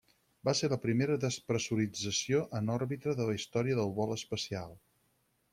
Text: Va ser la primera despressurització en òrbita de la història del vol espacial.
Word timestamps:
Va 0.47 0.53
ser 0.59 0.69
la 0.71 0.77
primera 0.85 1.17
despressurització 1.25 2.41
en 2.61 2.73
òrbita 2.79 3.17
de 3.23 3.31
la 3.31 3.39
història 3.41 3.81
del 3.81 3.97
vol 4.01 4.19
espacial. 4.21 4.79